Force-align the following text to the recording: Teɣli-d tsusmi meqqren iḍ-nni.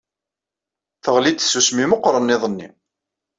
Teɣli-d 1.03 1.39
tsusmi 1.39 1.85
meqqren 1.87 2.33
iḍ-nni. 2.35 2.69